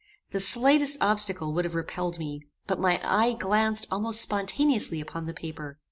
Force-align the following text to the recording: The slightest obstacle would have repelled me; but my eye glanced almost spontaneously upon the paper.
The 0.31 0.39
slightest 0.39 0.97
obstacle 0.99 1.53
would 1.53 1.63
have 1.63 1.75
repelled 1.75 2.17
me; 2.17 2.41
but 2.65 2.79
my 2.79 2.99
eye 3.03 3.33
glanced 3.33 3.85
almost 3.91 4.19
spontaneously 4.19 4.99
upon 4.99 5.27
the 5.27 5.31
paper. 5.35 5.77